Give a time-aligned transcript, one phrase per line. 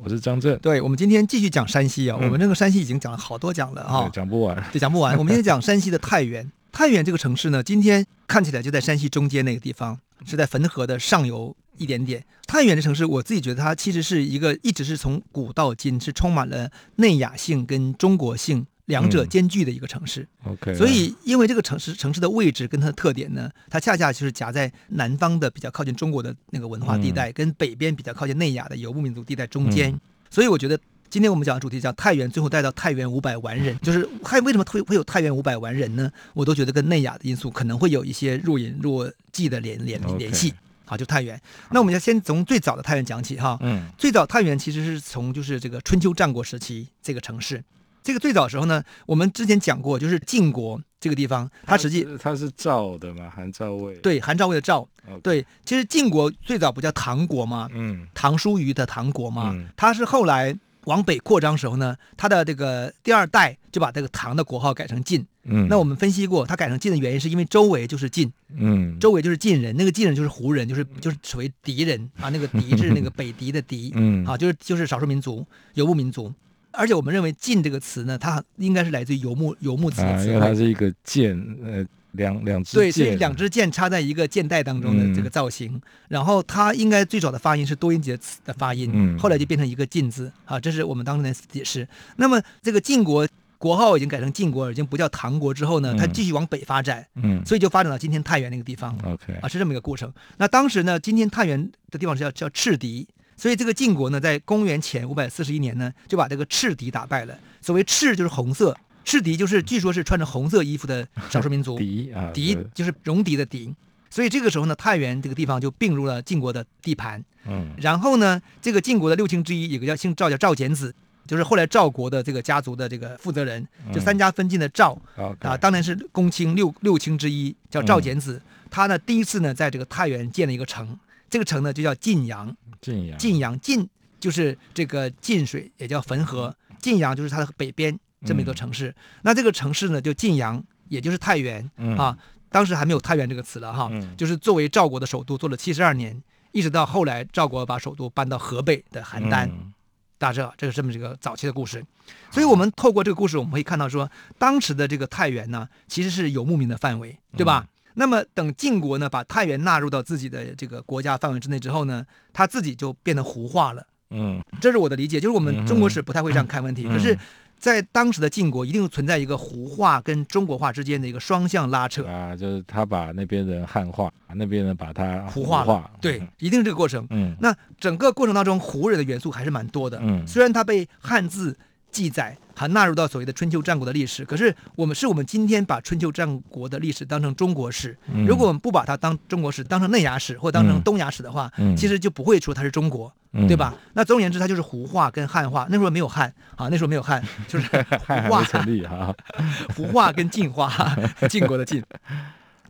[0.00, 5.18] 我是张震，对，我们今天继续讲山西啊，嗯、我们这个山西已经讲了好多讲了哈，讲不完，对，讲不完。
[5.18, 12.24] 我们今天讲山西的太原，太原这个城市呢，今天看起来就在山西中间那个地方，是在汾河的上游一点点。
[12.46, 18.64] 太原这城市，我自己觉得它其实是一个一直是从古到今是充满了内雅性跟中国性。
[18.88, 29.92] 两者兼具的一个城市，嗯，OK，所以因为这个城市城市的位置跟它的特点呢，它恰恰就是夹在南方的比较靠近中国的那个文化地带，嗯、跟北边比较靠近内亚的游牧民族地带中间。
[29.92, 30.78] 嗯、所以我觉得
[31.10, 36.10] 今天我们讲的主题叫太原，最后带到太原五百万人，就是还为什么会会有太原五百万人呢？
[36.32, 40.54] 我都觉得跟内亚的因素可能会有一些若隐若即的联联联系。
[40.86, 41.38] 好，就太原。
[41.70, 43.58] 那我们要先从最早的太原讲起哈。
[43.60, 47.62] 嗯，最早太原其实是从就是这个春秋战国时期这个城市。
[48.08, 53.94] 这个最早时候呢，我们之前讲过，就是晋国这个地方，它实际它是赵的嘛，韩赵魏。
[53.96, 54.88] 对，韩赵魏的赵。
[55.22, 57.68] 对，其实晋国最早不叫唐国吗？
[57.70, 59.50] 嗯，唐叔虞的唐国嘛。
[59.52, 65.26] 嗯，它是后来往北扩张时候呢，它的这个第二代就把这个唐的国号改成晋。
[65.44, 68.32] 嗯，那我们分析过，它改成晋的原因是因为周围就是晋。
[68.56, 73.92] 嗯，周围就是晋人，那个晋人就是胡人，就是就是属于敌人啊，那个敌是那个 北狄的狄。
[73.94, 75.44] 嗯，啊，就是就是少数民族，
[75.74, 76.32] 游牧民族。
[76.72, 85.72] 而且我们认为“晋”这个词呢，它应该是来自于游牧游牧词的词，因为它是一个剑，呃，两两支对，所以两支剑插在一个剑带当中的这个造型。
[85.74, 90.30] 嗯、然后它应该最早的发音是多音节词的发音，嗯、后来就变成一个“晋”字。
[90.44, 91.88] 啊，这是我们当时的解释。
[92.16, 93.26] 那么这个晋国
[93.56, 99.34] 国号已经改成晋国，已经不叫唐国之后呢，它继续往北发展，嗯，所以就发展到今天太原那个地方，OK。
[99.40, 100.12] 啊，是这么一个过程。
[100.36, 103.08] 那当时呢，今天太原的地方是叫叫赤狄。
[103.38, 107.38] 所以这个晋国呢，在公元前五百四十一年呢，就把这个赤狄打败了。
[107.62, 111.78] 所谓赤就是红色，赤狄就是据说是穿着红色衣服的少数民族。
[111.78, 113.72] 狄啊，狄就是戎狄的狄。
[114.10, 117.22] 所以这个时候呢，太原这个地方就并入了晋国的地盘。
[117.46, 117.72] 嗯。
[117.78, 120.92] 然后呢，这个晋国的六卿之一有个叫姓赵，叫赵简子，
[121.26, 128.40] 就是后来赵国的这个家族的这个负责人，就三家分晋的赵、嗯、啊，当年是公卿六六卿之一，叫赵简子。
[128.42, 132.56] 嗯、他呢，第一次呢，在这个太原建了一个城，这个城呢就叫晋阳。
[132.80, 133.88] 晋阳，晋阳，晋
[134.20, 136.54] 就是这个晋水，也叫汾河。
[136.78, 138.88] 晋阳就是它的北边这么一座城市。
[138.88, 142.16] 嗯、那这个城市呢，就晋阳，也就是太原、嗯、啊。
[142.50, 143.88] 当时还没有太原这个词了哈。
[143.90, 146.22] 嗯、就是作为赵国的首都，做了七十二年，
[146.52, 149.46] 一直到后来赵国把首都搬到河北的邯郸。
[149.46, 149.74] 嗯、
[150.18, 151.84] 大致这是这么这个早期的故事。
[152.30, 154.08] 所以我们透过这个故事，我们可以看到说，
[154.38, 157.66] 当时的这个太原呢，其实是游牧民的范围，对吧？
[157.66, 163.86] 嗯那么等晋国呢，把太原纳入到自己的这个国家范围之内之后呢，他自己就变得胡化了。
[164.10, 166.84] 嗯，这是我的理解，就是我们中国史不太会这样看问题。
[166.84, 167.18] 可、嗯、是，
[167.58, 175.90] 在当时的晋国，一定存在一个胡化跟中国化之间的一个双向拉扯啊，就是他把那边人汉化，那边人把他胡化。
[176.00, 177.06] 对，一定是这个过程。
[177.10, 179.98] 嗯，那整个过程当中，胡人的元素还是蛮多的。
[180.00, 181.54] 嗯，虽然他被汉字
[181.90, 182.36] 记载。
[182.58, 187.96] 还纳入到所谓的春秋战国的历史，可是我们是我们今天把春秋战国的历史当成中国史。
[188.12, 193.72] 嗯、如果我们不把它当中国史，当成内亚史或当成东亚史的话，嗯、其实就不会说它是中国，嗯、对吧？
[193.92, 195.68] 那总而言之，它就是胡话跟汉化。
[195.70, 197.68] 那时候没有汉啊，那时候没有汉，就是
[198.04, 199.14] 胡话成立哈，
[199.76, 200.68] 胡话跟晋化，
[201.30, 201.80] 晋国的晋。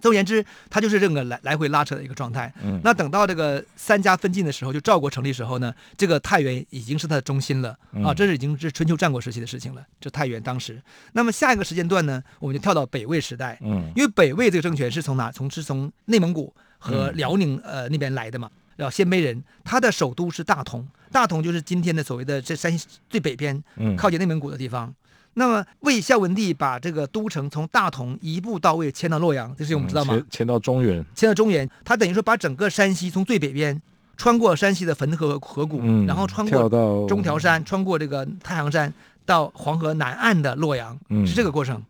[0.00, 2.52] 总而言之，它就是这个来来回拉扯的一个状态。
[2.62, 9.82] 嗯，那等到这个三家分晋的时候，就赵国成立时候呢，这个太原已经是它的中心了啊，这是已经是春秋战国时期的事情了。
[10.00, 10.80] 这太原当时，
[11.12, 13.58] 那么下一个时间段呢，我们就跳到北魏时代。
[13.62, 15.30] 嗯，因为北魏这个政权是从哪？
[15.30, 23.62] 从是从内蒙古和辽宁呃那边来的嘛，然后鲜卑人，他的首都是大同，大同就是今天的所谓的这山西最北边，
[23.96, 24.94] 靠近内蒙古的地方。
[25.38, 30.20] 那么魏孝文帝把这个都城从大同一步到位迁到洛阳，这是我们知道吗？
[30.28, 33.80] 迁到中原，迁到中原，他等于说把整个山西从最北边
[34.16, 36.68] 穿过山西的汾河河谷，嗯、然后穿过
[37.06, 38.92] 中条山，穿过这个太行山，
[39.24, 41.80] 到黄河南岸的洛阳，嗯、是这个过程。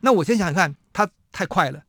[0.00, 1.82] 那我先想想看，他太快了，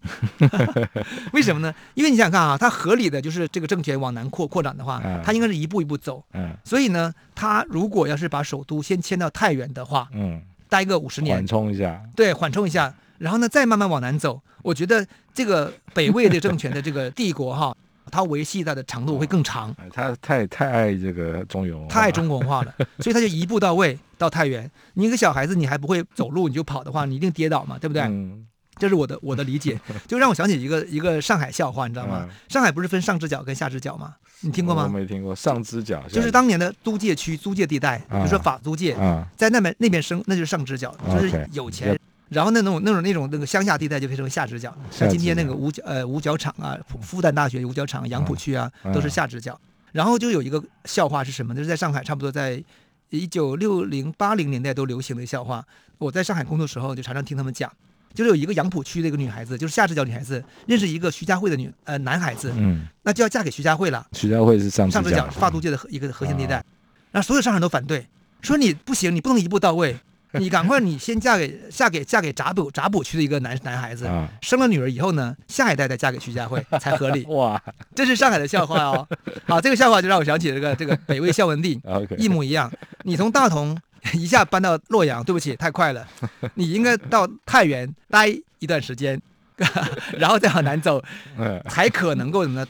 [1.34, 1.76] 为什么呢？
[1.96, 6.24] 因为你想想看啊，他合理的就是这个政权往南扩扩展的话，他应该是一步一步走。
[6.34, 14.40] 嗯、所以呢，他如果要是把首都先迁到太原的话，嗯待个五十年，缓冲一下，对，缓冲一下，然后呢，再慢慢往南走。
[14.62, 17.76] 我觉得这个北魏的政权的这个帝国哈，
[18.12, 19.76] 它维系它的长度会更长。
[19.92, 28.04] 他太太爱这个中原文化，太爱中国文化了，所以他就一步到位，到太原，你一个小孩子你还不会走路你就跑的话，你一定跌倒嘛，对不对？
[28.04, 28.46] 嗯
[28.78, 29.78] 这是我的我的理解，
[30.08, 32.26] 就让我想起一个一个上海笑话，你知道吗？
[32.30, 34.16] 嗯上海不是分上只脚跟下只脚吗？
[34.42, 34.84] 你听过吗？
[34.84, 42.00] 我没听过，上只角就是当年的租界区租界地带，啊就说法租界，啊在那边那边生那就是上只角，就是有钱。
[42.30, 49.60] 然后那种那种那种那个乡下地带就变成下只脚，下只角像今天那个五角呃五角场啊，复旦大学五角场、杨浦区啊，嗯都是下只角。
[49.92, 51.56] 然后就有一个笑话是什么？
[51.56, 52.64] 就是在上海，差不多在
[53.10, 55.66] 一九六零八零年代都流行的笑话。
[55.98, 57.70] 我在上海工作时候，就常常听他们讲，
[58.14, 64.06] 就是有一个杨浦区的一个女孩子，就是下只脚女孩子，认识一个徐家汇的女呃男孩子，嗯，那就要嫁给徐家汇了。
[64.14, 66.58] 徐家汇是上上只脚脚，是法租界的一个核心地带。
[66.58, 66.64] 啊，
[67.12, 68.06] 然后所有上海人都反对，
[68.42, 69.98] 说你不行，你不能一步到位，
[70.34, 77.24] 你赶快你先嫁给嫁给嫁给闸浦闸浦区的一个男男孩子，啊，生了女儿以后呢，下一代再嫁给徐家汇才合理。
[77.30, 77.62] 哇。
[77.96, 79.08] 这是上海的笑话哦。
[79.46, 81.80] 好，这个笑话就让我想起这个这个北魏孝文帝
[82.18, 82.72] 一模一样。
[83.04, 83.78] 你从大同
[84.14, 86.08] 一下搬到洛阳，对不起，太快了，
[86.56, 88.28] 你应该到太原待
[88.60, 89.22] 一段时间，
[90.18, 91.04] 然后再往南走，
[91.38, 92.68] 嗯才可能够什么呢？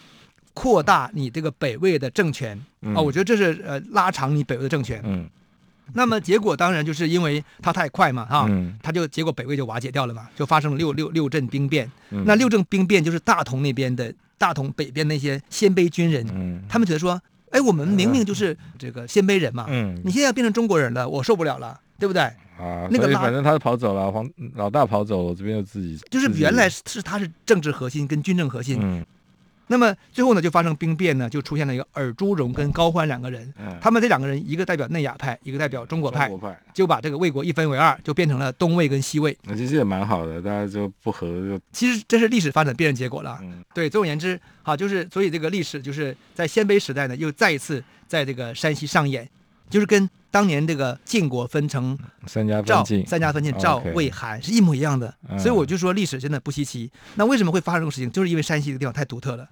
[0.55, 2.59] 扩大你这个北魏的政权。
[2.81, 2.93] 嗯。
[2.93, 5.01] 啊、我觉得这是呃拉长你北魏的政权。
[5.05, 5.29] 嗯。
[5.93, 8.77] 那么结果当然就是因为他太快嘛，哈、嗯。
[8.83, 11.89] 它就结果北魏就瓦解掉了嘛，就发生了六六六镇兵变。
[12.09, 12.25] 嗯。
[12.25, 16.61] 那六镇兵变就是大同那边的大同北边那些鲜卑军人，嗯。
[16.67, 22.21] 他们觉得说，哎，我们明明就是这个鲜卑人嘛，嗯你现在变成中国人了，我受不了了，对不对？
[22.21, 29.05] 啊，那个反正他跑走了，黄老大跑走了，我这边又自己就是原来是是他是政治核心跟军政核心，嗯
[29.71, 36.29] 那么最后呢就发生兵变呢，就出现了一个尔朱荣跟高欢两个人，嗯，他们这两个人一个代表内亚派，一个代表中国派
[36.73, 39.37] 就把这个魏国一分为二，就变成了东魏跟西魏。
[39.43, 43.37] 那其实也蛮好的，大家就不合就其实这是历史发展必然结果了。
[43.43, 49.29] 嗯对，总而言之，好，就是所以这个历史就是在鲜卑时代呢，又再一次在这个山西上演，
[49.69, 55.13] 就是跟当年这个晋国分成三家赵分晋，三家分晋，赵魏韩是一模一样的。
[55.29, 56.91] 嗯所以我就说历史真的不稀奇。
[57.15, 58.11] 那为什么会发生这种事情？
[58.11, 59.47] 就是因为山西这个地方太独特了，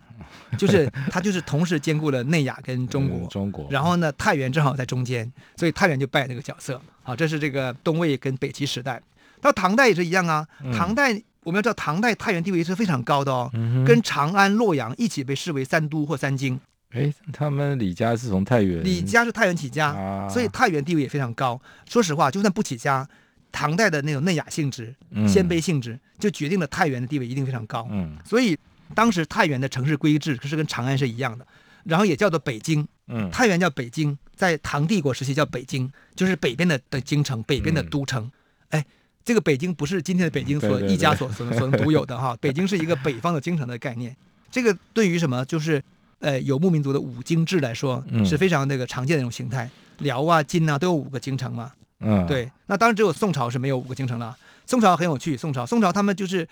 [0.57, 3.29] 就是 它就是同时兼顾了内亚跟中国嗯。
[3.29, 6.81] 中国，然后呢，太原正好在中间，所以太原就扮演这个角色。
[7.03, 9.01] 好，这是这个东魏跟北齐时代。
[9.39, 10.47] 到唐代也是一样啊。
[10.63, 16.59] 嗯唐代我们要知道，唐代太原地位是非常高的哦，嗯跟长安、洛阳一起被视为三都或三京。
[16.91, 21.59] 哎，他们李家是从太原，李家是太原起家，啊，所以太原地位也非常高。
[21.87, 23.07] 说实话，就算不起家，
[23.51, 27.87] 唐代的那种内雅性质、嗯鲜卑性质，就决定了太原的地位一定非常高。
[27.91, 28.57] 嗯所以
[28.95, 31.45] 当时太原的城市规制是跟长安是一样的，
[31.83, 32.87] 然后也叫做北京。
[33.07, 38.29] 嗯太原叫北京，在唐帝国时期叫北京，就是北边的的京城，北边的都城。
[38.69, 38.85] 哎，
[39.23, 44.15] 这个北京不是今天的北京所一家所所所能独有的哈，北京是一个北方的京城的概念。
[44.49, 45.81] 这个对于什么就是
[46.19, 49.69] 呃游牧民族的五经制来说嗯是非常那个常见的一种形态。
[49.99, 51.71] 辽啊、金啊都有五个京城嘛。
[51.99, 54.37] 嗯，对，那当然只有宋朝是没有五个京城了。
[54.67, 56.47] 宋朝很有趣，宋朝宋朝他们就是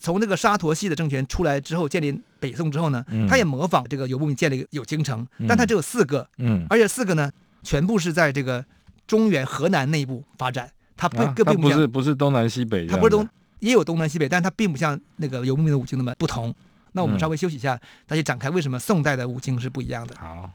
[0.00, 7.30] 从那个沙陀系的政权出来之后，建立北宋之后呢，嗯他也模仿这个游牧民建立有京城，嗯但他只有四个，嗯，而且四个呢
[7.62, 8.64] 全部是在这个
[9.06, 13.28] 中原河南内部发展，它不啊它不更并不是不是东南西北这样的，它不是东
[13.58, 16.54] 也有东南西北，但它并不像那个游牧民的五经那么不同。
[16.96, 17.78] 那我们嗯稍微休息一下，
[18.08, 20.16] 再去展开为什么宋代的五经是不一样的。
[20.18, 20.50] 好，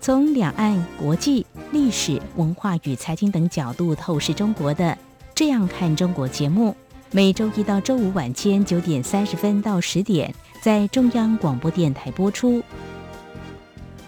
[0.00, 4.84] 从两岸、国际、历史、文化与财经等角度透视中国的
[5.36, 6.76] 《这样看中国》节目，
[7.12, 12.60] 每周一到周五晚间九点三十分到十点在中央广播电台播出。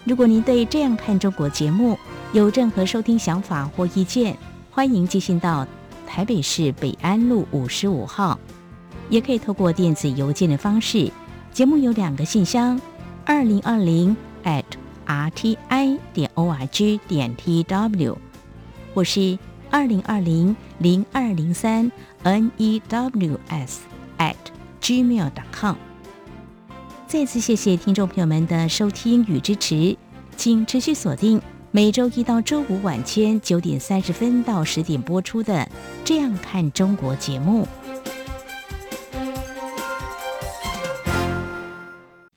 [0.02, 1.96] 如果您对《这样看中国》节目
[2.32, 4.36] 有任何收听想法或意见，
[4.72, 5.66] 欢迎寄信到
[6.06, 8.38] 台北市北安路五十五号，
[9.08, 11.10] 也可以透过电子邮件的方式。
[11.52, 12.80] 节目有两个信箱：
[13.24, 14.64] 二零二零 at
[15.04, 18.18] r t i 点 o r g 点 t w，
[18.94, 19.38] 或是
[19.70, 21.90] 二零二零零二零三
[22.22, 23.80] n e w s
[24.18, 24.34] at
[24.82, 25.76] gmail.com。
[27.06, 29.96] 再次谢谢听众朋友们的收听与支持，
[30.36, 35.54] 请持续锁定每周一到周五晚间九点三十分到十点播出的
[36.04, 37.66] 《这样看中国》节目。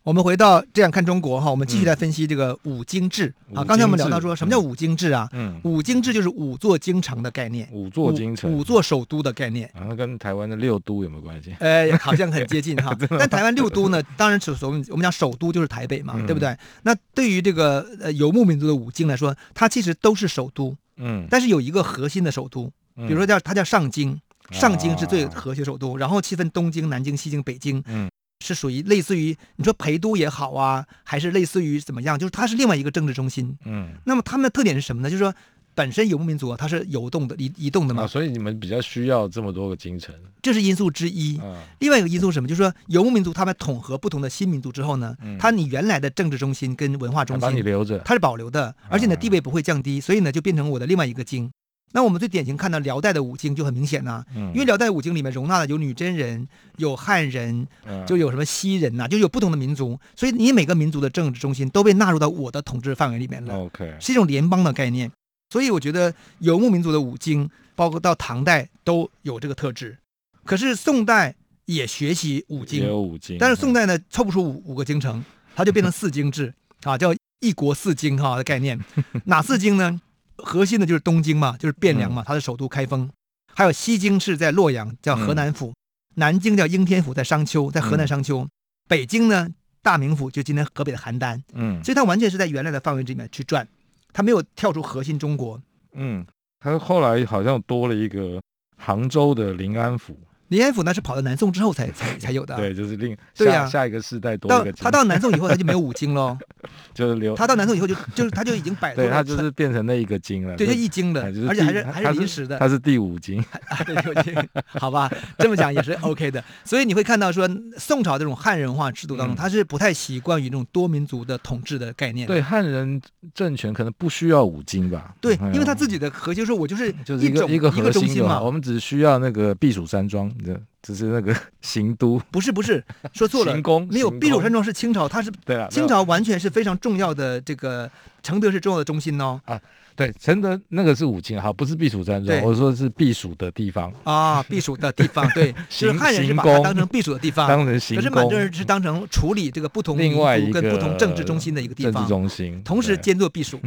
[0.10, 3.54] 我们回到这样看中国哈，我们继续来分析这个五经制啊。
[3.54, 5.30] 五经制刚才我们聊到说，什么叫五经制啊？
[5.34, 9.70] 嗯，五经制就是五座京城的概念，五座京城，五座首都的概念。
[9.76, 11.56] 然后跟台湾的六都有没有关系？
[11.62, 12.92] 呃，好像很接近哈。
[13.20, 16.58] 但台湾六都呢，当然是所谓我们讲首都就是台北嘛，嗯对不对？
[16.82, 27.84] 那对于这个呃游牧民族的五经来说，它其实都是首都，嗯，但是有一个核心的首都，比比如说叫它叫上京，上京是最啊核心首都，然后细分东京、南京、西京、北京。
[27.86, 28.10] 嗯
[28.46, 32.18] 是属于类似于你说陪都也好啊，还是类似于怎么样？
[32.18, 33.58] 就是它是另外一个政治中心。
[33.66, 35.10] 嗯，那么他们的特点是什么呢？
[35.10, 35.34] 就是说
[35.76, 41.38] 本身游牧民族啊，它是游动的、移移动的嘛、啊，所以你们比较需要这么多个京城，这是因素之一。
[41.44, 42.48] 嗯、另外一个因素是什么？
[42.48, 51.52] 就是说游牧民族他们统合不同的新民族之后呢，嗯、它你原来的政治中心跟文化中心，把你留着，它是保留的，而且呢地位不会降低，所以呢就变成我的另外一个京。
[51.92, 57.68] 那我们最典型看到辽代的五经就很明显呐、啊，嗯、因为辽代五经里面容纳的有女真人、有汉人，
[58.06, 63.56] 就有什么西人呐、啊，就有不同的民族，所以你每个民族的政治中心都被纳入到我的统治范围里面了。
[63.56, 65.12] OK，是一种联邦的概念。
[65.52, 69.98] 所以我觉得游牧民族的五经，包括到唐代都有这个特质。
[70.46, 71.34] 可是宋代
[71.66, 75.24] 也学习五经，也有五京，但是宋代呢凑不出五五个京城，
[75.56, 76.54] 它就变成四经制
[76.84, 78.80] 啊，叫一国四经哈的概念。
[79.26, 80.00] 哪四经呢？
[80.44, 83.10] 核心的就是东京嘛，就是汴梁嘛，它的首都开封，
[83.54, 85.72] 还有西京是在洛阳，叫河南府；
[86.16, 88.48] 南京叫应天府，在商丘，在河南商丘；
[88.88, 89.50] 北京呢，
[89.82, 91.42] 大名府就今天河北的邯郸。
[91.54, 93.68] 嗯，所以它完全是在原来的范围里面去转，
[94.14, 95.62] 它没有跳出核心中国。
[95.94, 96.26] 嗯，
[96.60, 98.42] 它后来好像多了一个
[98.78, 100.18] 杭州的临安府。
[100.50, 104.72] 临安府那是跑到南宋之后才才才有的，对，就是另对呀，下一个世代多一个。
[104.74, 106.38] 他到南宋以后，他就没有五经喽，
[106.94, 107.36] 就是留。
[107.36, 113.44] 他到南宋以后就就是他就已经摆脱，对他就是变成那一个经了，对，就一经了，而且还是还是临时的，他是第五京，
[113.86, 116.44] 对，第五京，好吧，这么讲也是 OK 的。
[116.66, 122.26] 所以你会看到说，宋朝这种汉人化制度当中，他是不太习惯于这种多民族的统治的概念。
[122.28, 123.00] 对，汉人
[123.34, 125.14] 政权可能不需要五经吧？
[125.22, 130.60] 对，因为他自己的核心说，我就是就是一个一个核心嘛，我们只需要那个避暑山庄的。
[130.82, 132.82] 只是那个 行都，不是不是，
[133.14, 137.90] 说错了， 行宫没有避暑山庄是清朝，它是对啊，清朝完全是非常重要的这个
[138.24, 139.60] 承德是重要的中心哦啊。
[140.00, 153.60] 对，承德那个是五清，好，不是避暑山庄，我说是避暑的地方啊，避暑的地方，对， 就是汉人是把它当成避暑的地方，当成行宫，可是满洲人是当成处理这个不同民族跟不同政治中心的一个地方，政治中心，同时兼做避暑。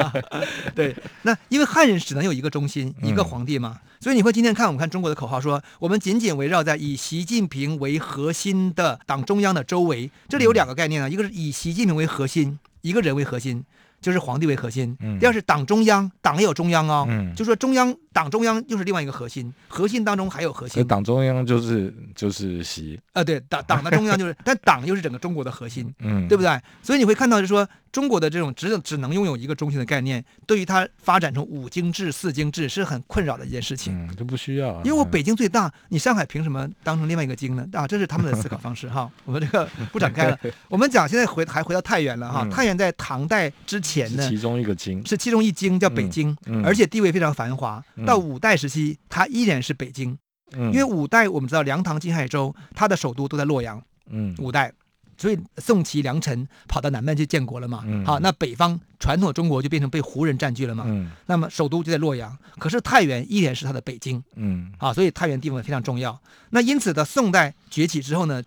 [0.74, 13.62] 对，那因为汉人只能有一个中心，一个皇帝嘛，所以你会今天看我们看中国的口号说，我们紧紧围绕在以习近平为核心的党中央的周围，这里有两个概念啊，一个是以习近平为核心，一个人为核心。
[14.06, 26.58] 就是皇帝为核心，第二是党中央，党也有中央哦，嗯、就说中央党中央又是另外一个核心，核心当中还有核心，党中央就是就是习，呃，对，党党的中央就是， 但党又是整个中国的核心，嗯，对不对？
[26.82, 37.68] 所以你会看到，就是说中国的这种只只能拥有一个中心的概念，对于它发展成五经制、四经制是很困扰的一件事情，嗯，这不需要、啊，因为我北京最大，你上海凭什么当成另外一个京呢？
[37.74, 40.38] 啊，这是他们的思考方式哈， 我们这个不展开了，
[40.70, 50.16] 我们讲现在回还回到太原了哈，嗯、太原在唐代之前呢，其中一个京是其中一京叫北京，嗯嗯、而且地位非常繁华，到五代时期它依然是北京。
[50.52, 53.82] 嗯，因为五代我们知道梁唐晋汉周，它的首都都在洛阳。
[54.08, 54.72] 嗯，五代，
[55.18, 57.82] 所以宋齐梁陈跑到南边去建国了嘛。
[57.84, 60.84] 嗯，好，那北方传统中国就变成被胡人占据了嘛。
[60.86, 64.22] 嗯，那么首都就在洛阳，可是太原依然是它的北京。
[64.36, 66.16] 嗯，啊，所以太原地位非常重要。
[66.50, 68.40] 那因此的宋代崛起之后呢，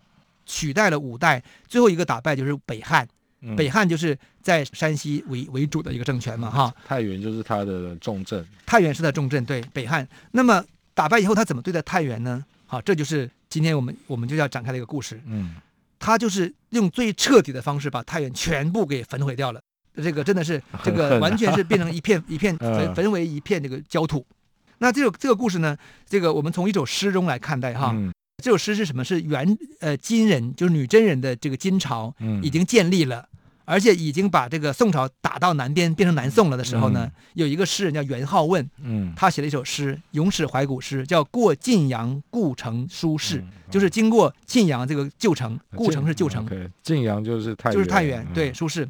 [0.46, 3.06] 取代了五代，最后一个打败就是北汉。
[3.41, 6.50] 嗯、北汉就是在山西为为主的一个政权嘛。
[6.50, 8.46] 哈，太原就是他的重镇。
[8.65, 10.08] 太原是他的重镇，对，北汉。
[10.31, 10.63] 那么。
[10.96, 12.43] 打败以后，他怎么对待太原呢？
[12.65, 15.17] 好，这就是今天我们我们就要展开的一个故事。
[15.27, 15.55] 嗯，
[15.98, 19.62] 他就是用最彻底的方式把太原全部给焚毁掉了。
[19.96, 24.25] 这个真的是这个完全是变成一片一片焚 焚为一片这个焦土。
[24.79, 27.91] 那这个这个故事呢，这个我们从一首诗中来看待哈。
[27.96, 29.03] 嗯、这首诗是什么？
[29.03, 33.19] 是元呃金人，就是女真人的这个金朝已经建立了。
[33.19, 33.25] 嗯
[33.69, 46.48] 而且已经把这个宋朝打到南边，变成南宋了的时候呢，嗯、有一个诗人叫元好问，嗯，他写了一首诗，咏史怀古诗，叫《过晋阳故城书市》，嗯，就是经过晋阳这个旧城，故城是旧城，
[46.81, 48.89] 晋阳就是太就是太原，对，书市，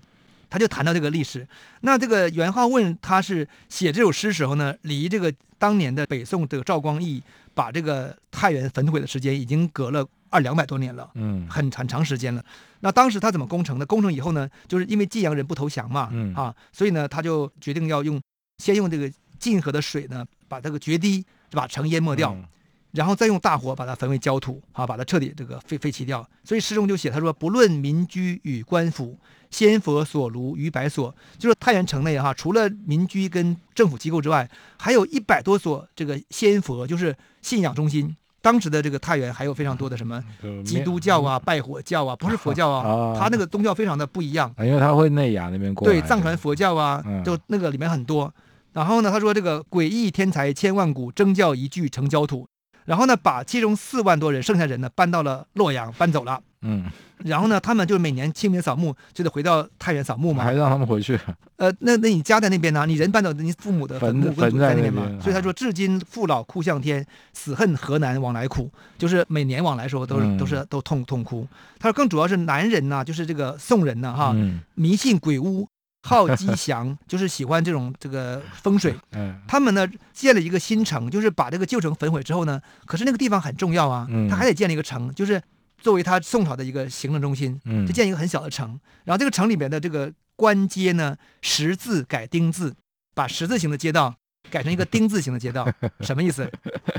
[0.49, 1.47] 他就谈到这个历史。
[1.81, 7.21] 那这个元好问他是写这首诗时候呢，离这个当年的北宋这个赵光义
[7.53, 12.43] 把这个太原焚毁的时间已经隔了二两百多年了，嗯，很很长时间了。
[12.81, 13.85] 那当时他怎么攻城的？
[13.85, 18.21] 攻城以后呢，就是因为晋阳人不投降嘛，嗯啊，所以呢，他就决定要用
[18.57, 22.45] 先用这个晋河的水呢，把这个决堤，就把城淹没掉，嗯、
[22.91, 26.27] 然后再用大火把它焚为焦土，啊，把它彻底这个废废弃掉。
[26.43, 29.17] 所以诗中就写他说：“不论民居与官府，
[29.51, 38.15] 仙佛所庐逾百所。”就是太原城内哈，除了民居跟政府机构之外，还有一百多所这个仙佛，就是信仰中心。
[38.41, 40.23] 当时的这个太原还有非常多的什么
[40.65, 48.33] 基督教啊、拜火教啊，不是佛教啊， 他那个宗教非常的不一样，因为他会内亚那边过对藏传佛教啊，就那个里面很多。
[48.71, 52.47] 然后呢，他说这个诡异天才千万古，征教一炬成焦土。
[52.85, 56.41] 然后呢，把其中四万多人剩下人呢搬到了洛阳，搬走了。
[56.61, 56.83] 嗯，
[57.19, 61.17] 然后呢，他们就是每年清明扫墓就得回到太原扫墓嘛，还让他们回去。
[61.55, 62.85] 呃，那那你家在那边呢？
[62.85, 65.07] 你人搬到你父母的坟墓坟在那边嘛？
[65.21, 71.47] 所以他说，至今父老哭向天，死恨河南往来苦，就是每年往来的时候都是、嗯、都是都痛痛哭。
[71.79, 75.65] 他说，更主要是男人呐，就是这个宋人呐，哈，嗯、迷信鬼屋。
[76.01, 78.95] 好吉祥，就是喜欢这种这个风水。
[79.11, 85.41] 嗯，他们呢建了一个新城，就是把这个旧城焚毁之后呢，可是那个地方很重要啊，他还得建了一个城，就是
[85.77, 88.79] 作为他宋朝的一个行政中心，就建一个很小的城。
[89.03, 92.75] 然后这个城里面的这个官街呢，十字改丁字，
[93.13, 94.15] 把十字形的街道
[94.49, 95.67] 改成一个丁字形的街道，
[96.01, 96.49] 什么意思？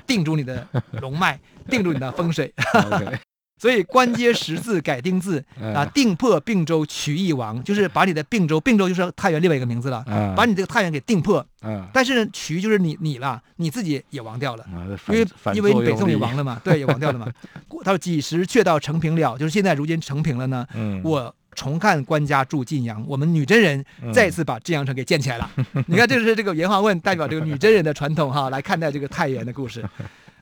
[0.07, 0.67] 定住你的
[1.01, 2.53] 龙脉，定住你的风水。
[3.61, 10.03] 所以官阶十字改定字 啊，定破并州取义王，就是把你的并州，并州就是太原另外一个名字了，
[10.35, 11.45] 把你这个太原给定破。
[11.93, 14.65] 但是呢，取就是你你了，你自己也亡掉了，
[15.09, 17.27] 因为因为你北宋也亡了嘛，对，也亡掉了嘛。
[17.85, 19.37] 他说几时却到成平了？
[19.37, 20.67] 就是现在如今成平了呢。
[21.05, 25.51] 我重看官家住晋阳，我们女真人再次把晋阳城给建起来了。
[25.87, 29.85] 你看，这是这个颜华问代表这个女真人的传统哈，来看待这个太原的故事。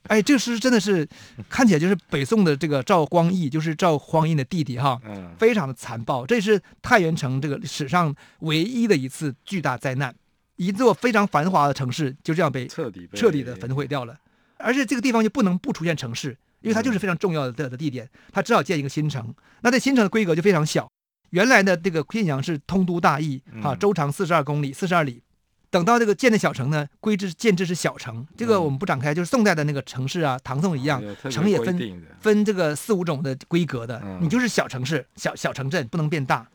[0.09, 1.07] 哎，这个诗真的是
[1.49, 5.01] 看起来就是北宋的这个赵光义，就是赵匡胤的弟弟哈，
[5.39, 6.27] 非常的残暴。
[6.27, 10.15] 这是太原城这个史上唯一的一次巨大灾难，
[10.57, 14.17] 一座非常繁华的城市就这样被彻底彻底的焚毁掉了。
[14.57, 19.33] 而且这个地方就不能不出现城市，因为它就是非常重要的的地点，它只好建一个新城。
[19.61, 20.91] 那这新城的规格就非常小，
[21.31, 25.23] 原来的这个晋阳是通都大邑，哈，周长四十二公里，四十二里。
[25.71, 36.47] 等到这个建的小城呢，规制建制是小城，这个我们不展开，就是宋代的那个城市啊，唐宋一样，城也分分这个四五种的规格的，你就是小城市、小小城镇，不能变大。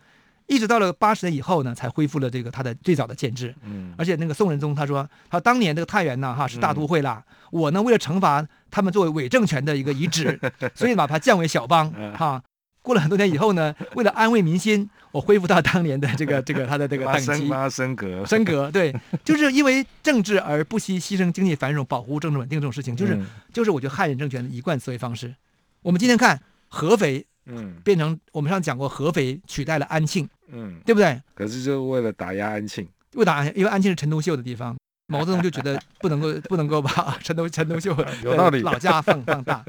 [0.48, 3.54] 一直到了八十年以后呢，才恢复了这个它的最早的建制。
[3.98, 10.40] 而且那个宋仁宗他说，他当年这个太原呢，哈是大都会啦，我呢为了惩罚他们作为伪政权的一个遗址，
[10.76, 12.42] 所以把它降为小邦，哈。
[12.84, 25.34] 过了很多年以后呢， 为了安慰民心，我恢复到当年的这个 这个他的这个等级，升升格， 升格，对，就是因为政治而不惜牺牲经济繁荣，保护政治稳定这种事情，就是、嗯、就是我觉得汉人政权的一贯思维方式。
[25.82, 31.22] 我们今天看合肥，嗯，变成我们上次讲过，合肥取代了安庆，嗯，对不对？
[31.34, 34.76] 可是就是为了打压安庆，为打压，因为安庆是陈独秀的地方。
[35.14, 39.64] 毛泽东就觉得不能够不能够把 陈独陈独秀有道理老家放放大，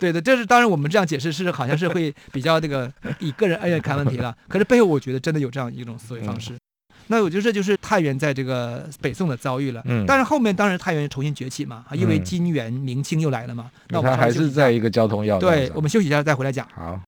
[0.00, 4.34] 对的，这是当然我们这样解释是好像是会比较这个以个人恩怨看问题了。
[4.48, 6.54] 可是背后我觉得真的有这样一种思维方式。
[6.54, 6.60] 嗯、
[7.08, 9.82] 那我觉得这就是太原在这个北宋的遭遇了。
[9.84, 10.06] 嗯。
[10.06, 13.70] 但是后面当然太原重新崛起嘛，因为金元明清又来了嘛。
[13.88, 15.50] 那我们还是在一个交通要道。
[15.50, 16.66] 对，我们休息一下再回来讲。
[16.74, 16.98] 好。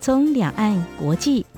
[0.00, 1.45] 从两岸国际、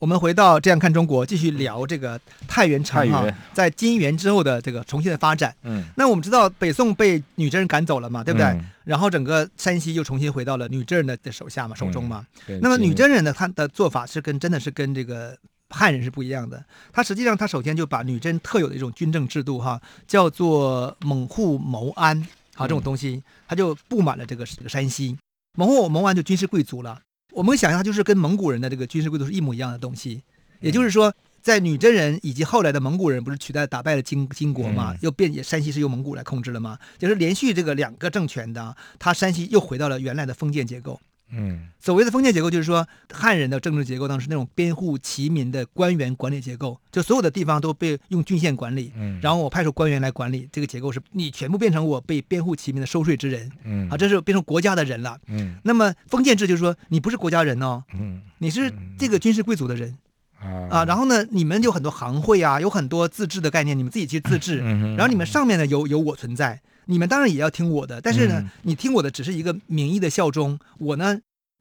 [0.00, 5.54] 我们回到这样看中国，继续聊这个太原城哈，在金元之后的这个重新的发展。
[5.62, 8.46] 嗯，那我们知道北宋被女真人赶走了嘛，对不对？
[8.46, 12.26] 嗯、然后整个山西又重新回到了女真人的的手下嘛，手中嘛。
[12.48, 15.36] 嗯、那么女真人呢，他的做法是跟真的是跟这个
[15.68, 16.64] 汉人是不一样的。
[16.94, 25.18] 他实际上他首先就把女真特有的一种军政制度哈，叫做猛户谋安，好这种东西，他就布满了这个这个山西。
[25.58, 26.98] 猛户谋安就军事贵族了。
[27.32, 30.22] 我们想象，它就是跟蒙古人的这个军事贵族是一模一样的东西，
[30.60, 41.00] 也就是说，在女真人以及后来的蒙古人不是取代打败了金金国嘛，又变也山西是由蒙古来控制了嘛，就是连续这个两个政权的，他山西又回到了原来的封建结构。
[41.32, 59.96] 嗯，所谓的封建结构就是说，汉人的政治结构当时那种编户齐民的官员管理结构，就所有的地方都被用郡县管理，嗯，然后我派出官员来管理，这个结构是你全部变成我被编户齐民的收税之人，嗯，啊，这是变成国家的人了，嗯，那么封建制就是说你不是国家人哦，嗯，你是这个军事贵族的人，
[60.40, 66.60] 啊，啊，然后呢，你们有很多行会啊，有很多自治的概念，你们自己去自治，然后你们上面呢有有我存在。
[66.86, 70.58] 你们当然也要听我的，但是呢，嗯、你听我的只是一个名义的效忠。
[70.78, 71.18] 我呢，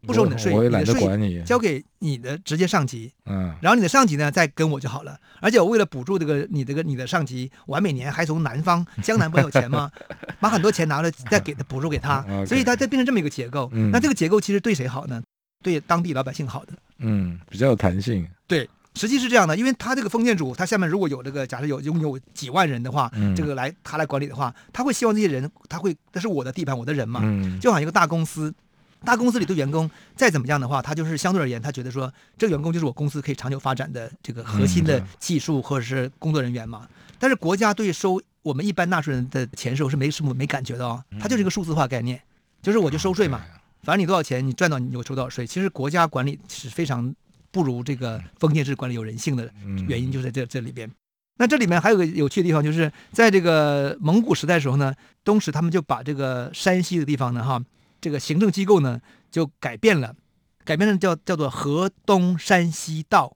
[0.08, 5.20] 不收你的税，我也懒得你管你，交给你的直接上级，嗯，然后你的上级呢再跟我就好了。
[5.42, 9.92] 而且我为了补助这个你这个你的上级，我每年还从南方 江南不有钱吗？
[10.40, 13.70] 把很多钱拿了再给他补助给他， 所以他就变成这么一个结构。
[13.74, 15.22] 嗯、那这个结构其实对谁好呢？
[15.62, 18.26] 对当地老百姓好的，嗯，比较有弹性。
[18.48, 18.68] 对，
[19.00, 28.54] 实际是这样的，因为他这个封建主，他下面如果有这个假设有拥有几万人的话，嗯、这个来他来管理的话，他会希望这些人，他会这是我的地盘，我的人嘛，嗯、就好像一个大公司。
[29.06, 36.86] 大公司里的员工再怎么样的话，他就是相对而言，他觉得说这个员工就是我公司可以长久发展的这个核心的技术或者是工作人员嘛。
[37.18, 42.22] 但是国家对收我们一般纳税人的钱收是没什么没感觉的哦，它就是一个数字化概念，
[42.62, 43.40] 就是我就收税嘛，
[43.84, 45.48] 反正你多少钱你赚到你就收多少税。
[45.48, 47.16] 其实国家管理是非常
[47.52, 49.52] 不如这个封建制管理有人性的
[49.88, 50.90] 原因就在这这里边。
[51.38, 57.64] 那这里面还有个有趣的地方，就是在这个蒙古时代的时候呢，东石他们就把这个山西的地方呢哈。
[58.02, 60.16] 这个行政机构呢，就改变了，
[60.64, 63.36] 改变了叫叫做河东山西道。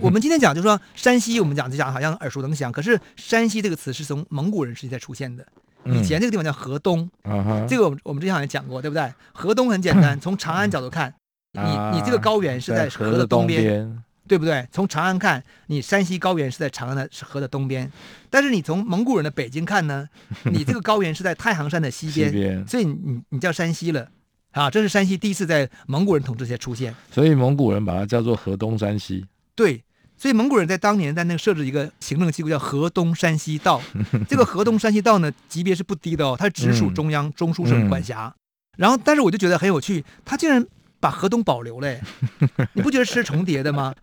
[0.00, 5.46] 我们今天讲就是说山西，我们讲就讲好像耳熟能详，可是山西这个词是从蒙古人时期才出现的。
[5.84, 9.12] 以前这个地方叫河东，嗯、这个我们我们之前好像讲过，对不对？
[9.32, 11.14] 河东很简单， 从长安角度看，
[11.56, 14.02] 你你这个高原是在河的东边。
[14.28, 14.66] 对不对？
[14.72, 17.88] 从长安看，你山西高原是在长安的河的东边，
[18.28, 20.08] 但是你从蒙古人的北京看呢，
[20.46, 24.08] 你这个高原是在太行山的西边，西边所以你你叫山西了，
[24.50, 29.24] 啊，这是山西第一次在蒙古人统治下出现，所以蒙古人把它叫做河东山西。
[29.54, 29.84] 对，
[30.16, 33.80] 所以蒙古人在当年在那个设置一个行政机构叫河东山西道，
[34.28, 38.34] 这个河东山西道呢级别是不低的哦，它直属中央、嗯、中书省管辖，
[38.76, 40.66] 然后但是我就觉得很有趣，他竟然。
[41.06, 41.88] 把河东保留了，
[42.74, 43.94] 你不觉得是重叠的吗？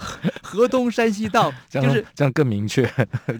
[0.42, 2.90] 河东山西道 就是这样更明确，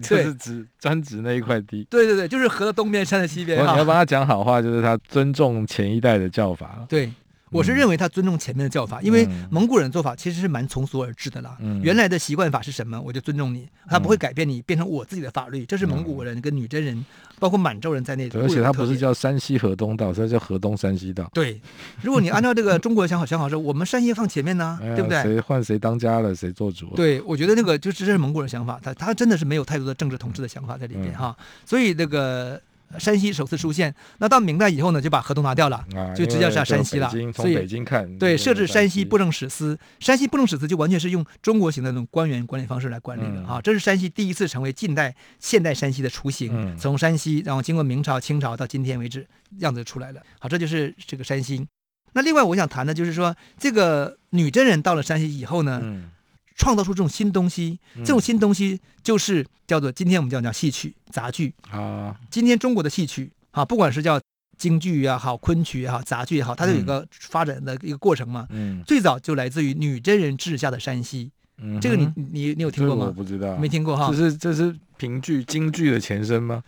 [0.02, 1.86] 就是指专指那一块地。
[1.88, 3.58] 对对对，就是河的东边，山的西边。
[3.58, 6.84] 你要帮他讲好话，就是他尊重前一代的叫法。
[6.86, 7.10] 对。
[7.50, 11.56] 我是认为他尊重前面的叫法，因为蒙古人做法其实是蛮从俗而至的啦。
[11.60, 15.64] 嗯、原来的习惯法是什么，我就尊重你，他不会改变你，变成我自己的法律。
[15.64, 17.04] 这是蒙古人跟女真人，
[17.38, 18.40] 包括满洲人在内的。
[18.40, 21.30] 而且他不是叫山西河东道，他叫河东山西道。
[21.32, 21.60] 对，
[22.02, 25.22] 如果你按照这个中国的想法想法说，我们山西放前面呢，对不对？
[25.22, 26.88] 谁换谁当家了，谁做主？
[26.96, 31.36] 对，我觉得那个就是这是蒙古人想法，他他真的是没有太多的政治统治的想法在里面哈。
[31.64, 32.60] 所以那个。
[32.98, 37.10] 山西首次出现，那到明代以后呢，就把河东拿掉了，啊、就直接是山西了。
[37.32, 43.60] 从北京看，对，设置山西布政使司，山西布政使司就完全是用中国型的那种官员管理方式来管理的、嗯、啊。
[43.60, 49.26] 这是山西第一次成为近代现代山西的雏形，嗯、从山西，然后经过明朝、清朝到今天为止，
[49.58, 50.20] 样子出来了。
[50.38, 51.66] 好，这就是这个山西。
[52.12, 56.10] 那另外我想谈的就是说，这个女真人到了山西以后呢，嗯
[56.54, 62.16] 创造出这种新东西，这种新东西就是叫做今天我们叫叫戏曲杂剧啊。
[62.30, 64.20] 今天中国的戏曲啊，不管是叫
[64.56, 68.46] 京剧也好，昆曲也好，杂剧也好，它都有一个发展的一个过程嘛。
[68.50, 71.30] 嗯，最早就来自于女真人治下的山西。
[71.58, 73.06] 嗯，这个你你你有听过吗？
[73.06, 74.08] 我不知道，没听过哈。
[74.10, 76.62] 这是这是评剧京剧的前身吗？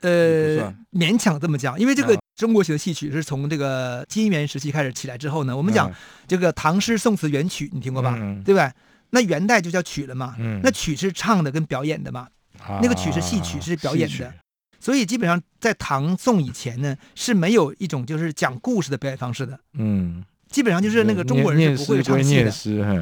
[0.00, 5.92] 呃，勉强这么讲，因为这个中国型的戏曲是从这个金元时期开始起来之后呢，我们讲
[6.26, 8.14] 这个唐诗宋词元曲，你听过吧？
[8.18, 8.70] 嗯对不对？
[9.10, 12.28] 那元代就叫曲了嘛，嗯、那曲是唱的跟表演的嘛，
[12.60, 14.32] 啊、那个曲是戏曲，是表演的，
[14.78, 22.50] 所以基本上在唐宋以前呢是没有一种就是讲故事的表演方式的，嗯，基本上就是那个中国人是不会唱戏的，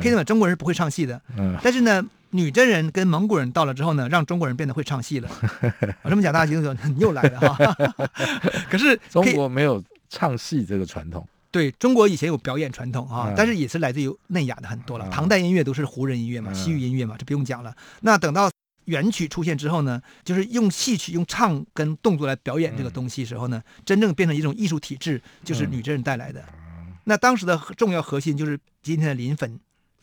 [0.01, 0.25] 可以吗？
[0.25, 5.29] 中国人是不会唱戏的，嗯，但是呢，女真人跟蒙古人到了之后呢，让中国人变得会唱戏了，
[6.03, 6.77] 我这么讲大家听懂？
[6.94, 7.77] 你又来了哈，
[8.71, 11.27] 可是中国没有唱戏这个传统。
[11.51, 15.07] 对，中国以前有表演传统啊，但是也是来自于内亚的很多了。
[15.09, 17.75] 嗯、唐代音乐都是胡人音乐嘛，西域音乐嘛，这不用讲了。
[18.03, 18.51] 那等到
[18.85, 26.41] 元曲出现之后呢，就是用戏曲、用唱跟动作来表演这个东西时候呢，嗯、真正变成一种艺术体制，就是女真人带来的。
[26.41, 29.59] 嗯、那当时的重要核心就是今天的临汾。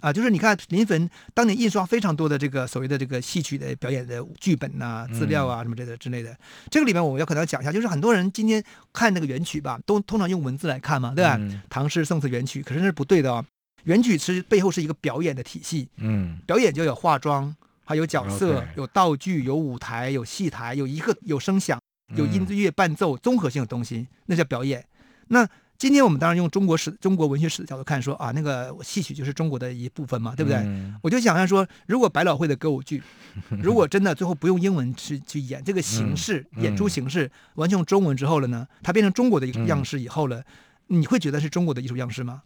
[0.06, 6.38] 啊，就是你看临汾当年印刷非常多的这个所谓的这个戏曲的表演的剧本呐、啊、资料啊什么这个之类的，嗯、
[6.70, 8.64] 这个里面我们要可能要讲一下，就是很多人今天
[8.94, 11.38] 看那个元曲吧，都通常用文字来看嘛，对吧？
[11.40, 13.44] 嗯、唐诗宋词元曲，可是那是不对的哦。
[13.86, 21.82] 元曲其实背后是一个表演的体系，嗯，表演就有化妆，还有角色，嗯、有道具，有舞台，有戏台，有一个有声响，
[22.16, 24.86] 有音乐伴奏，综合性的东西，那叫表演。
[25.30, 30.58] 那今天我们当然用中国史、中国文学史的角度看，说啊，那个戏曲就是中国的一部分嘛，对不对？
[30.60, 33.04] 嗯、我就想象说，如果百老汇的歌舞剧，
[33.62, 40.40] 如果真的最后不用英文去去演这个形式，嗯、演出形式完全用中文之后了呢，它变成中国的一个样式以后了，
[40.88, 42.44] 嗯、你会觉得是中国的艺术样式吗？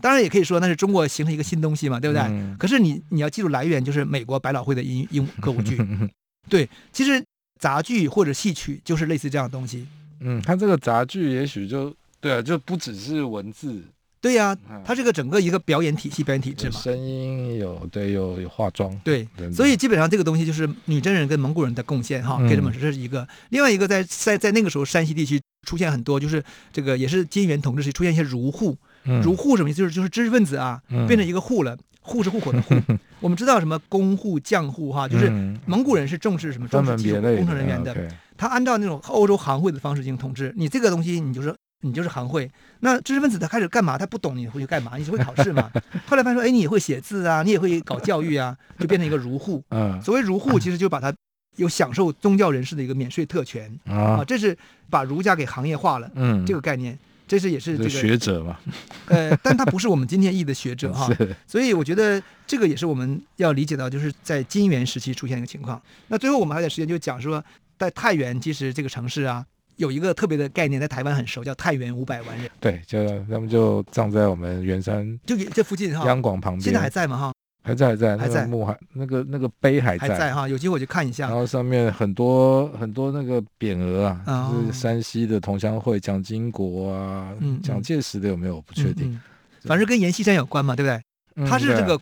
[0.00, 2.22] 当然也可以说那是中国形成一个新东西嘛，对不对？
[2.22, 5.78] 嗯、可是你你要记住来源就是美国百老汇的英英歌舞剧，
[6.48, 7.22] 对，其实
[7.60, 9.86] 杂剧或者戏曲就是类似这样的东西。
[10.20, 11.94] 嗯，它这个杂剧也许就。
[12.22, 13.82] 对啊，就不只是文字，
[14.20, 16.78] 对呀、啊，它这个整个一个表演体系、表演体制嘛。
[16.78, 18.96] 声音有对，有有化妆。
[19.02, 23.22] 对，所以基本上这个东西就是女真人跟蒙古人的贡献哈，可以说，这是一个。
[23.22, 26.40] 嗯、另外一个在在在那个时候，山西地区出现很多，就是
[26.72, 28.76] 这个也是金元统治时出现一些儒户。
[29.24, 29.78] 儒户什么意思？
[29.78, 31.76] 就是就是知识分子啊，变成一个户了。
[32.04, 32.74] 户是户口的户。
[33.18, 35.30] 我们知道什么工户、匠户哈，就是
[35.66, 36.68] 蒙古人是重视什么？
[36.68, 37.96] 重视技术工程人员的。
[38.36, 40.52] 他按照那种欧洲行会的方式进行统治。
[40.56, 42.50] 你这个东西，你就是你就是行会。
[42.80, 43.96] 那知识分子他开始干嘛？
[43.98, 44.96] 他不懂你会去干嘛？
[44.96, 45.70] 你只会考试嘛？
[46.06, 49.62] 后来发现说，哎，你也会写字啊，你也会搞教育啊，就变成一个儒户。
[50.02, 51.14] 所谓儒户，其实就把他
[51.56, 54.56] 有享受宗教人士的一个免税特权啊，这是
[54.90, 56.10] 把儒家给行业化了。
[56.14, 56.98] 嗯，这个概念。
[57.24, 58.58] 这是也是这个学者嘛？
[59.06, 61.08] 呃，但他不是我们今天意义的学者哈，
[61.46, 65.80] 所以我觉得这个也是我们要理解到，就是在金元时期出现一个情况。
[66.08, 67.42] 那最后我们还有点时间，就讲说，
[67.78, 69.42] 在太原其实这个城市啊，
[69.76, 72.50] 有一个特别的概念，在台湾很熟，叫太原五百万人。
[72.60, 77.16] 对，就他们就葬在我们圆山，就这附近哈，央广旁边，现在还在吗？
[77.16, 77.32] 哈。
[77.64, 81.28] 还在还在还在墓还那个那个碑还在还在哈，有机会我去看一下。
[81.28, 87.32] 然后上面很多很多那个匾额啊，哦、就是山西的同乡会蒋经国啊，
[87.62, 88.60] 蒋介石的有没有？
[88.62, 89.16] 不确定，
[89.62, 91.00] 反正跟阎锡山有关嘛，对不对？
[91.36, 92.00] 嗯、他是这个，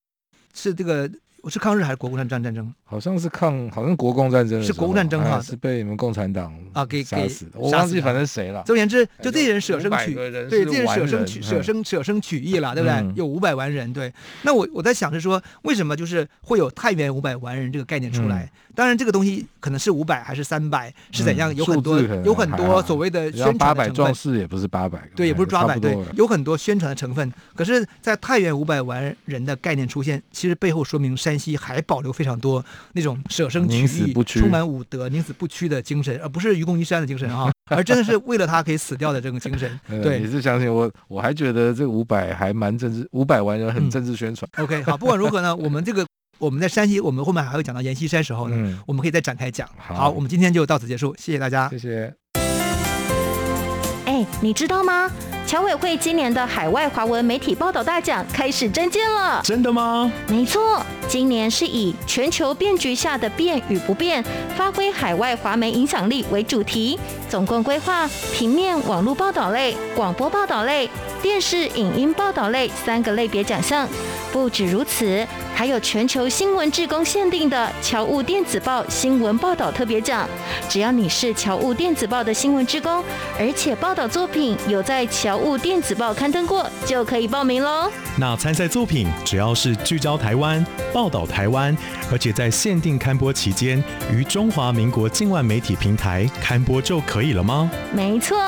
[0.55, 1.11] 是这个。
[1.49, 2.75] 是抗日还是国共战战争？
[2.85, 4.63] 好像是抗，好像国共战争。
[4.63, 7.47] 是国共战争哈，是被你们共产党啊给给杀死。
[7.55, 8.63] 我忘记反正谁了。
[8.67, 13.13] 总而言之，就这些人舍生取，对，这些人舍生取舍生舍生取义了，对不对？
[13.15, 14.13] 有五百万人，对。
[14.43, 18.51] 那我我在想是说，为什么就是会有太原五百万人这个概念出来？
[18.75, 21.55] 当然，这个东西可能是五百还是三百，是怎样？
[21.57, 27.33] 有很多有很多所谓的宣传八百壮士也不是八百，对，也不是抓百，对，有很多宣传的成分。
[27.55, 32.11] 可是，在太原五百万人的概念出现，其实背后说明山西还保留。
[32.21, 39.81] 非常多那种舍生取义、充满武德、宁死不屈的精神，而不是愚公移山的精神啊， 而真的是为了他可以死掉的这种精神。
[40.03, 44.47] 对，你是相信我，我还觉得这五百还蛮政治，五百万人很政治宣传。
[44.57, 46.05] 嗯、OK，好，不管如何呢，我们这个
[46.41, 49.69] 我们在山西，我们后面还会讲到阎锡山时候呢，嗯、我们可以再展开讲。
[49.77, 52.15] 好，好，我们今天就到此结束，谢谢大家，谢谢。
[54.07, 55.11] 哎，你知道吗？
[55.51, 60.09] 侨委会今年的海外华文媒体报道大奖开始征件了，真的吗？
[60.29, 64.25] 没错，今年是以全球变局下的变与不变，
[64.57, 66.97] 发挥海外华媒影响力为主题，
[67.29, 70.89] 总共规划平面、网络报道类、广播报道类、
[71.21, 73.89] 电视影音报道类三个类别奖项。
[74.33, 80.25] 不止如此，还有全球新闻志工限定的侨务电子报新闻报道特别奖。
[80.69, 83.03] 只要你是侨务电子报的新闻志工，
[83.37, 87.91] 而且报道作品有在侨务电子报刊登过，就可以报名喽。
[88.17, 91.77] 那参赛作品只要是聚焦台湾、报道台湾，
[92.13, 97.71] 而且在限定刊播期间于中华民国境外媒体平台刊播就可以了吗？
[97.93, 98.39] 没错，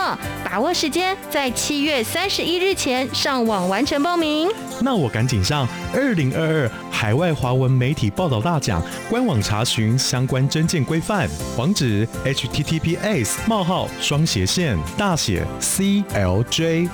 [0.44, 4.48] 把握时间，在七月三十一日前上网完成报名。
[4.80, 5.66] 那我赶紧上。
[5.94, 15.46] 二零二二海外华文媒体报道大奖官网查询相关征件规范，网址：https: 冒号双斜线大写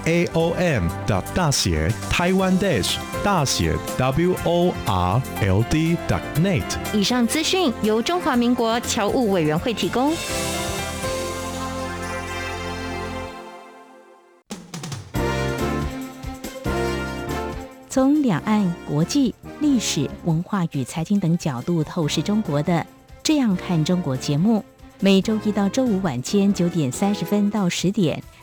[0.05, 4.75] cljaom 的大写 taiwan dash 大写 world
[6.09, 6.63] dot net。
[6.93, 10.13] 以上资讯由中华民国侨务委员会提供。
[17.91, 22.75] 从两岸、国际、历史、文化与财经等角度透视中国的
[23.25, 24.65] 《这样看中国》节目，
[25.01, 28.23] 每周一到周五晚间九点三十分到十点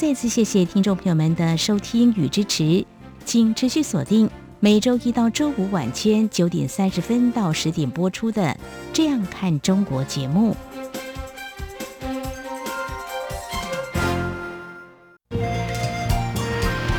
[0.00, 2.86] 再次谢谢听众朋友们的收听与支持，
[3.26, 8.42] 请持续锁定每周一到周五晚间九点三十分到十点播出的
[8.94, 10.56] 《这样看中国》节目。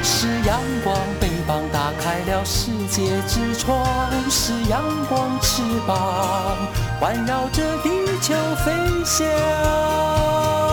[0.03, 3.83] 是阳光，北方打开了世界之窗
[4.29, 6.55] 是阳光翅膀，
[6.99, 7.89] 环绕着地
[8.21, 8.71] 球飞
[9.03, 10.70] 翔。